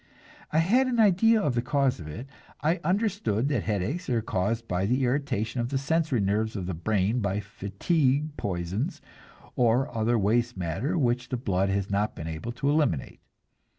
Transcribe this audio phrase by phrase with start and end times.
[0.51, 2.25] I had an idea of the cause of it;
[2.63, 6.73] I understood that headaches are caused by the irritation of the sensory nerves of the
[6.73, 8.99] brain by fatigue poisons,
[9.55, 13.19] or other waste matter which the blood has not been able to eliminate.